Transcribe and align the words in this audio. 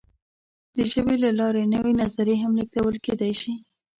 د 0.75 0.77
ژبې 0.91 1.15
له 1.23 1.29
لارې 1.39 1.63
نوې 1.73 1.93
نظریې 2.01 2.37
هم 2.43 2.51
لېږدول 2.59 2.95
کېدی 3.05 3.33
شي. 3.41 3.53